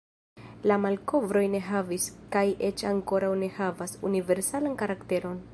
[0.71, 5.43] La malkovroj ne havis, kaj eĉ ankoraŭ ne havas, universalan karakteron.